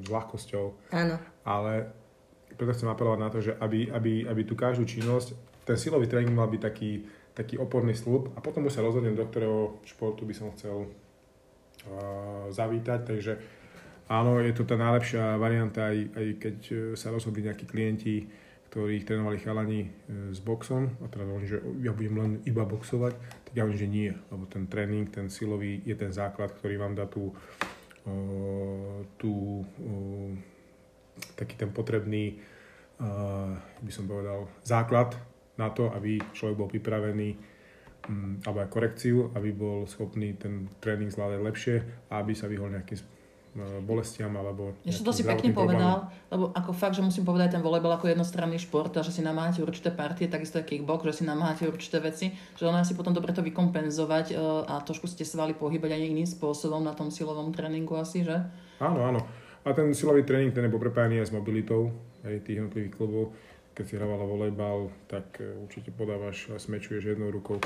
[0.00, 0.94] s ľahkosťou.
[0.94, 1.18] Áno.
[1.42, 1.90] Ale
[2.54, 5.34] preto chcem apelovať na to, že aby, aby, aby tú každú činnosť,
[5.66, 8.32] ten silový tréning mal byť taký, taký oporný slub.
[8.36, 13.32] A potom už sa rozhodnem, do ktorého športu by som chcel uh, zavítať, takže
[14.12, 18.28] áno, je to tá najlepšia varianta, aj, aj keď e, sa rozhodli nejakí klienti,
[18.68, 19.88] ktorých trénovali chalani e,
[20.32, 20.92] s boxom.
[21.00, 23.16] A teda hovorím, že ja budem len iba boxovať,
[23.48, 26.96] tak ja hovorím, že nie, lebo ten tréning, ten silový je ten základ, ktorý vám
[26.96, 27.32] dá tú,
[28.08, 30.32] uh, tú uh,
[31.36, 32.40] taký ten potrebný,
[33.00, 35.16] uh, by som povedal, základ
[35.60, 37.36] na to, aby človek bol pripravený
[38.08, 41.76] um, alebo aj korekciu, aby bol schopný ten tréning zvládať lepšie
[42.08, 43.04] a aby sa vyhol nejakým e,
[43.84, 48.00] bolestiam alebo Ešte to si pekne povedal, lebo ako fakt, že musím povedať ten volejbal
[48.00, 51.68] ako jednostranný šport a že si namáhate určité partie, takisto je kickbox, že si namáhate
[51.68, 54.34] určité veci, že ono si potom dobre to vykompenzovať e,
[54.66, 58.40] a trošku ste svali pohybať aj iným spôsobom na tom silovom tréningu asi, že?
[58.80, 59.20] Áno, áno.
[59.62, 63.34] A ten silový tréning, ten je poprepájaný aj s mobilitou aj tých jednotlivých klubov
[63.72, 67.56] keď si hrávala volejbal, tak e, určite podávaš a smečuješ jednou rukou.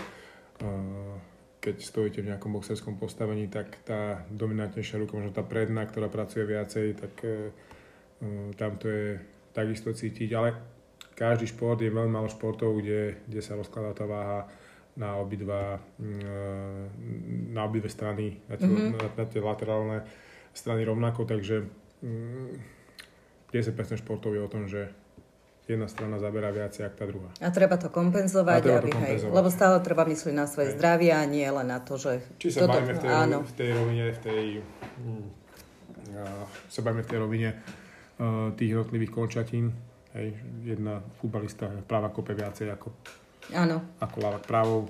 [1.61, 6.47] Keď stojíte v nejakom boxerskom postavení, tak tá dominantnejšia ruka, možno tá predná, ktorá pracuje
[6.47, 7.51] viacej, tak e,
[8.23, 9.07] e, tam to je
[9.51, 10.31] takisto cítiť.
[10.33, 10.55] Ale
[11.19, 14.47] každý šport je veľmi málo športov, kde, kde sa rozkladá tá váha
[14.97, 15.77] na obidva,
[17.53, 18.97] na obidve strany, na tie, mm-hmm.
[18.97, 20.09] na, na tie laterálne
[20.57, 21.69] strany rovnako, takže
[22.01, 22.57] mm,
[23.53, 24.89] 50% športov je o tom, že
[25.67, 27.29] jedna strana zabera viacej, ako tá druhá.
[27.43, 29.35] A treba to kompenzovať, A treba aby, to hej, kompenzovať.
[29.35, 30.75] lebo stále treba myslieť na svoje Hej.
[30.79, 32.23] zdravie a nie len na to, že...
[32.39, 33.39] Či sa toto- bavíme v tej, áno.
[33.43, 34.45] v tej rovine, v tej,
[36.15, 36.23] a,
[36.71, 39.75] sa bavíme v tej rovine uh, tých jednotlivých končatín.
[40.15, 40.33] Hej,
[40.65, 42.89] jedna futbalista práva kope viacej ako,
[43.53, 43.83] Áno.
[44.01, 44.87] ako ľava právou.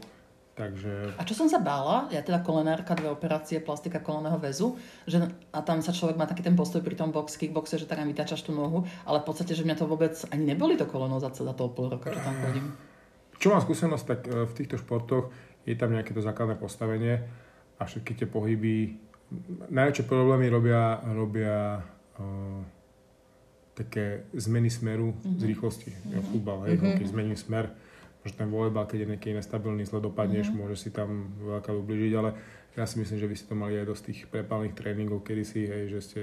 [0.57, 5.21] Takže A čo som sa bála, ja teda kolenárka, dve operácie, plastika koleného väzu, že,
[5.53, 8.09] a tam sa človek má taký ten postoj pri tom box, kickboxe, že tak nám
[8.09, 11.29] vytáčaš tú nohu, ale v podstate, že mňa to vôbec ani neboli to koleno za,
[11.29, 12.73] za toho pol roka, čo tam chodím.
[13.37, 15.29] čo mám skúsenosť, tak e, v týchto športoch
[15.69, 17.21] je tam nejaké to základné postavenie
[17.77, 18.97] a všetky tie pohyby.
[19.69, 21.85] Najväčšie problémy robia, robia
[22.17, 22.63] uh,
[23.77, 25.37] také zmeny smeru mm-hmm.
[25.37, 25.91] z rýchlosti.
[25.93, 26.25] Mm-hmm.
[26.33, 26.97] Futbal, hej, mm-hmm.
[26.97, 27.75] keď zmením smer,
[28.27, 30.59] možno ten volejbal, keď je nejaký nestabilný, zle dopadneš, mm-hmm.
[30.59, 32.35] môže si tam veľká ubližiť, ale
[32.75, 35.63] ja si myslím, že by si to mali aj dosť tých prepálnych tréningov, kedy si,
[35.63, 36.21] hej, že ste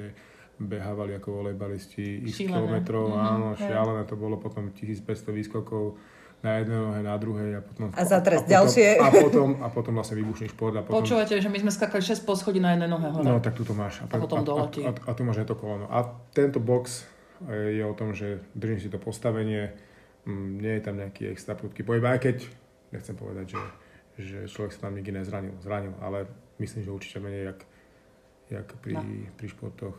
[0.59, 5.95] behávali ako volejbalisti x kilometrov, Mhm, áno, šialené, to bolo potom 1500 výskokov
[6.43, 7.87] na jednej nohe, na druhej a potom...
[7.95, 8.87] A za trest potom, ďalšie.
[8.99, 10.99] A potom, a potom vlastne výbušný šport a potom...
[10.99, 13.23] Počúvate, že my sme skakali 6 poschodí na jednej nohe hore.
[13.23, 14.03] No, tak tu to máš.
[14.03, 15.87] A potom a, a, a, a tu máš aj to koleno.
[15.87, 16.03] A
[16.35, 17.07] tento box
[17.47, 19.92] e, je o tom, že držím si to postavenie, mm,
[20.31, 22.37] nie je tam nejaký extra prudký pohyb, aj keď
[22.95, 23.61] nechcem povedať, že,
[24.21, 26.29] že človek sa tam nikdy nezranil, zranil, ale
[26.61, 27.59] myslím, že určite menej jak,
[28.49, 29.03] jak pri, No.
[29.35, 29.97] pri športoch.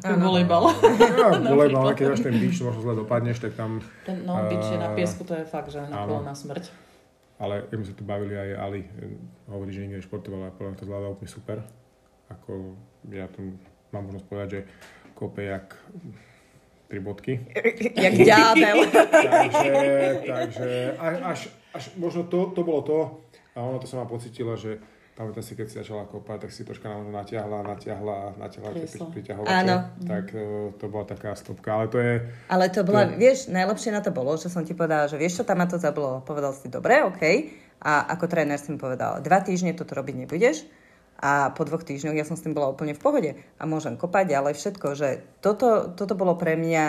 [0.00, 0.24] Ako Áno.
[0.32, 0.62] volejbal.
[0.96, 4.78] Ja, volejbal, keď až ten bič, možno zle dopadneš, tak tam Ten no, bič je
[4.80, 6.72] na piesku, to je fakt, že na na smrť.
[7.40, 9.16] Ale keď sme sa tu bavili aj Ali, eh,
[9.48, 11.58] hovorí, že nikdy nešportoval a podľa to zvláda úplne super.
[12.28, 12.76] Ako
[13.10, 13.56] ja tu
[13.92, 14.60] mám možnosť povedať, že
[15.16, 15.72] kope jak
[16.90, 17.38] tri bodky.
[17.94, 18.76] Jak ďábel.
[18.90, 19.74] takže,
[20.26, 22.98] takže až, až, až možno to, to bolo to
[23.54, 24.82] a ono to som ma pocitila, že
[25.14, 28.88] pamätám si, keď si začala kopať, tak si troška na možno natiahla, natiahla, natiahla tie
[28.88, 29.52] priťahovače.
[29.52, 29.76] Áno.
[30.08, 32.14] Tak eh, to bola taká stopka, ale to je,
[32.48, 35.42] Ale to bola, To- vieš, najlepšie na to bolo, že som ti povedala, že vieš
[35.42, 36.24] čo, tam ma to zabolo.
[36.24, 37.22] Povedal si, dobre, OK.
[37.80, 40.64] A ako tréner si mi povedal, dva týždne toto robiť nebudeš.
[41.20, 43.30] A po dvoch týždňoch ja som s tým bola úplne v pohode.
[43.60, 46.86] A môžem kopať ďalej všetko, že toto, toto bolo pre mňa,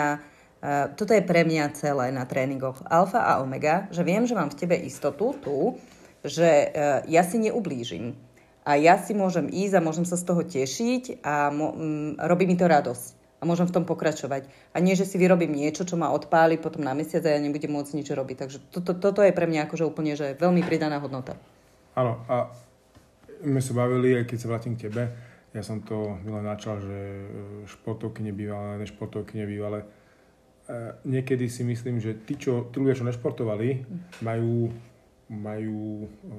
[0.64, 4.48] uh, toto je pre mňa celé na tréningoch alfa a omega, že viem, že mám
[4.48, 5.76] v tebe istotu tu,
[6.24, 8.16] že uh, ja si neublížim.
[8.64, 12.48] A ja si môžem ísť a môžem sa z toho tešiť a mo- mm, robí
[12.48, 14.46] mi to radosť a môžem v tom pokračovať.
[14.70, 17.74] A nie, že si vyrobím niečo, čo ma odpáli potom na mesiac a ja nebudem
[17.74, 18.36] môcť nič robiť.
[18.38, 21.34] Takže toto, toto je pre mňa akože úplne že veľmi pridaná hodnota.
[21.98, 22.54] Áno, a
[23.42, 25.02] my sa bavili, aj keď sa vrátim k tebe,
[25.52, 27.26] ja som to milé načal, že e,
[27.68, 29.84] športovky nebývalé, nešportovky nebývalé.
[29.84, 29.86] E,
[31.04, 33.84] niekedy si myslím, že tí, čo, tí ľudia, čo nešportovali,
[34.24, 34.72] majú,
[35.28, 36.32] majú e,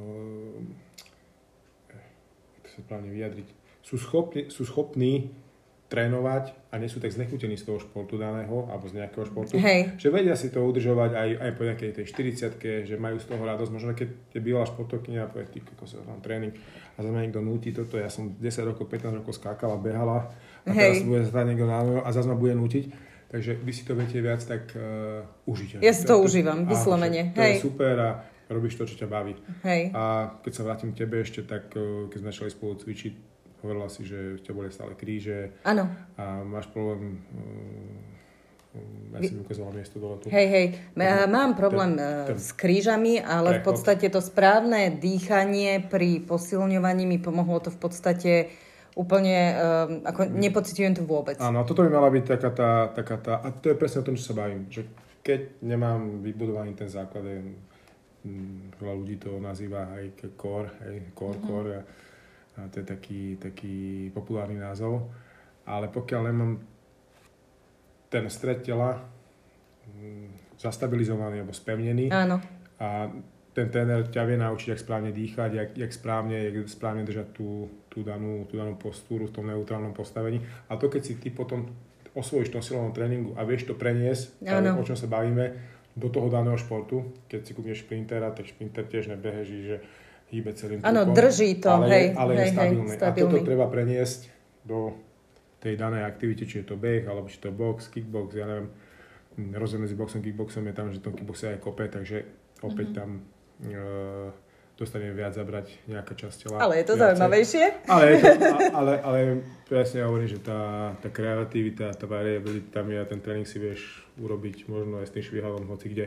[2.66, 3.48] to sa správne vyjadriť,
[3.86, 5.30] sú schopní, sú schopní
[5.94, 9.94] trénovať a nie sú tak znechutení z toho športu daného alebo z nejakého športu, Hej.
[10.02, 12.06] že vedia si to udržovať aj, aj po nejakej tej
[12.58, 13.70] 40 že majú z toho radosť.
[13.70, 16.58] Možno keď je bývalá športovkynia a povie, ty, ako sa tam tréning
[16.98, 18.42] a za mňa niekto nutí toto, ja som 10
[18.74, 20.34] rokov, 15 rokov skákala, behala
[20.66, 21.06] a teraz Hej.
[21.06, 23.14] bude sa niekto na a zase ma bude nutiť.
[23.34, 25.82] Takže vy si to viete viac tak uh, užite.
[25.82, 27.58] Ja si to užívam, áno, vyslovene, To hej.
[27.58, 28.10] je super a
[28.46, 29.34] robíš to, čo ťa baví.
[29.66, 29.90] Hej.
[29.90, 33.33] A keď sa vrátim k tebe ešte, tak uh, keď sme začali spolu cvičiť,
[33.64, 35.88] hovorila si, že ťa boli stále kríže Áno.
[36.20, 38.14] a máš problém uh,
[39.14, 40.34] ja si mi ukazovala miesto dole tu.
[40.34, 40.66] Hej, hej.
[41.30, 43.66] Mám problém ten- ten, s krížami, ale v prechod.
[43.70, 48.34] podstate to správne dýchanie pri posilňovaní mi pomohlo to v podstate
[48.98, 49.58] úplne, um,
[50.06, 51.38] ako nepocitujem to vôbec.
[51.42, 54.08] Áno, a toto by mala byť taká tá, taká tá, a to je presne o
[54.10, 54.86] tom, čo sa bavím, že
[55.26, 57.42] keď nemám vybudovaný ten základ, je,
[58.26, 61.50] mm, veľa ľudí to nazýva aj core, hej, core, mm-hmm.
[61.50, 61.82] core, a,
[62.58, 65.10] a to je taký, taký populárny názov,
[65.66, 66.52] ale pokiaľ nemám
[68.14, 69.02] ten stred tela
[69.90, 72.38] mm, zastabilizovaný alebo spevnený Áno.
[72.78, 73.10] a
[73.54, 77.70] ten tréner ťa vie naučiť, jak správne dýchať, jak, jak správne, jak správne držať tú,
[77.86, 80.42] tú, danú, tú danú postúru v tom neutrálnom postavení.
[80.74, 81.70] A to, keď si ty potom
[82.18, 84.82] osvojíš tom silovom tréningu a vieš to preniesť, Áno.
[84.82, 85.54] o čom sa bavíme,
[85.94, 87.14] do toho daného športu.
[87.30, 89.78] Keď si kúpneš šprintera, tak šprinter tiež nebehe, že
[90.34, 92.94] hýbe celým Áno, drží to, ale, hej, je, ale hej, je hej, stabilný.
[92.98, 94.20] A toto treba preniesť
[94.64, 94.98] do
[95.60, 98.68] tej danej aktivity, či je to beh, alebo či to box, kickbox, ja neviem.
[99.34, 102.26] Mm, Rozdiel medzi boxom a kickboxom je tam, že tom kickboxe aj kope, takže
[102.60, 102.96] opäť Mhm.
[102.96, 103.10] tam
[103.64, 103.78] e,
[104.74, 106.58] dostane viac zabrať nejaká časť tela.
[106.60, 107.02] Ale je to viacej.
[107.06, 107.66] zaujímavejšie.
[107.88, 108.30] Ale, je to,
[108.80, 109.20] ale, ale
[109.64, 110.60] presne ja hovorím, že tá,
[110.98, 113.82] tá kreativita, tá variabilita tam je a ten tréning si vieš
[114.18, 116.06] urobiť možno aj s tým švihadlom hoci kde.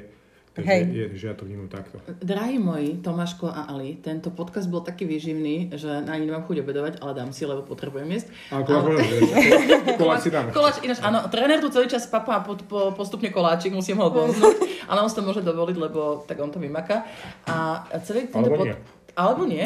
[0.56, 0.82] Takže Hej.
[0.88, 2.00] je, že ja to vnímam takto.
[2.24, 6.92] Drahí moji, Tomáško a Ali, tento podcast bol taký výživný, že ani nemám chuť obedovať,
[7.04, 8.32] ale dám si, lebo potrebujem jesť.
[8.48, 10.48] Ale koláč Ale- koláč si dáme.
[10.56, 14.56] Koláč, ináč, áno, tréner tu celý čas papá po, po, postupne koláčik, musím ho odboznúť,
[14.90, 17.04] ale on si to môže dovoliť, lebo tak on to vymaká.
[17.44, 18.76] A celý tento Alebo nie.
[19.12, 19.64] Alebo nie,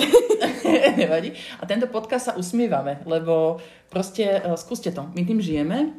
[1.03, 1.39] nevadí.
[1.63, 5.07] A tento podcast sa usmievame, lebo proste uh, skúste to.
[5.15, 5.95] My tým žijeme,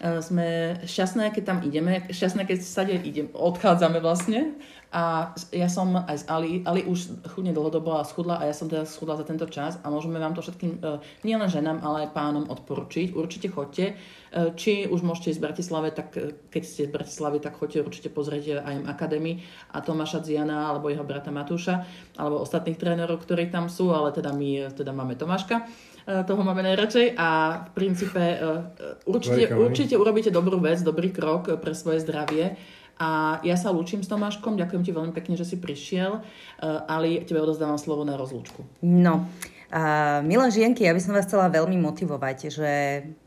[0.00, 4.52] sme šťastné, keď tam ideme, šťastné, keď sade idem, odchádzame vlastne.
[4.96, 8.70] A ja som aj s Ali, Ali už chudne dlhodobo a schudla a ja som
[8.70, 12.14] teda schudla za tento čas a môžeme vám to všetkým, uh, nielen ženám, ale aj
[12.14, 13.12] pánom odporučiť.
[13.12, 13.98] Určite chodte.
[14.30, 16.16] Uh, či už môžete ísť v Bratislave, tak
[16.48, 19.42] keď ste v Bratislave, tak chodte určite pozrieť IM Academy
[19.74, 21.82] a Tomáša Dziana alebo jeho brata Matúša
[22.16, 25.66] alebo ostatných trénerov, ktorí tam sú, ale teda my teda máme Tomáška
[26.06, 27.28] toho máme najradšej a
[27.66, 32.54] v princípe e, e, určite, určite urobíte dobrú vec, dobrý krok pre svoje zdravie
[32.96, 36.22] a ja sa lúčim s Tomáškom, ďakujem ti veľmi pekne, že si prišiel,
[36.56, 38.64] E, Ali, tebe odozdávam slovo na rozlúčku.
[38.80, 39.28] No,
[39.68, 39.82] a
[40.24, 42.70] milé žienky, ja by som vás chcela veľmi motivovať, že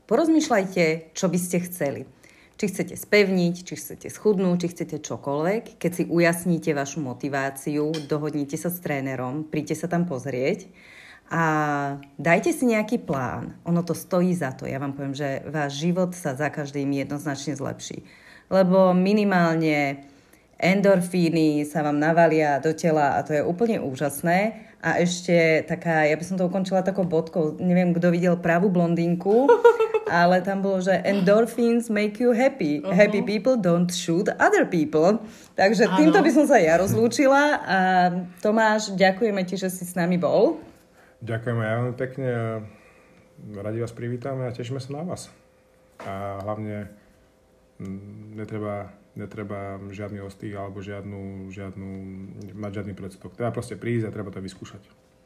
[0.10, 2.02] porozmýšľajte, čo by ste chceli.
[2.60, 5.80] Či chcete spevniť, či chcete schudnúť, či chcete čokoľvek.
[5.80, 10.68] Keď si ujasníte vašu motiváciu, dohodnite sa s trénerom, príďte sa tam pozrieť
[11.30, 11.44] a
[12.18, 13.54] dajte si nejaký plán.
[13.70, 14.66] Ono to stojí za to.
[14.66, 18.02] Ja vám poviem, že váš život sa za každým jednoznačne zlepší.
[18.50, 20.10] Lebo minimálne
[20.58, 24.68] endorfíny sa vám navalia do tela a to je úplne úžasné.
[24.82, 29.46] A ešte taká, ja by som to ukončila takou bodkou, neviem, kto videl pravú blondinku,
[30.10, 32.82] ale tam bolo, že endorphins make you happy.
[32.82, 32.90] Uh-huh.
[32.90, 35.22] Happy people don't shoot other people.
[35.54, 35.96] Takže Áno.
[36.00, 37.78] týmto by som sa ja rozlúčila a
[38.42, 40.58] Tomáš, ďakujeme ti, že si s nami bol.
[41.20, 42.28] Ďakujeme aj veľmi pekne.
[42.28, 42.46] a
[43.40, 45.32] Radi vás privítame a tešíme sa na vás.
[46.00, 46.92] A hlavne
[48.34, 51.88] netreba, netreba žiadny ostých alebo žiadnu, žiadnu,
[52.54, 53.36] mať žiadny predsudok.
[53.36, 54.84] Treba proste prísť a treba to vyskúšať.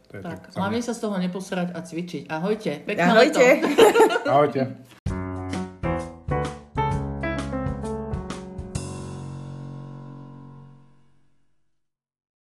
[0.08, 0.53] To je Tak, tak.
[0.53, 2.23] hlavne sa z toho neposrať a cvičiť.
[2.27, 3.41] Ahojte, pekné Ahojte.
[3.41, 3.67] leto.
[4.34, 4.62] Ahojte.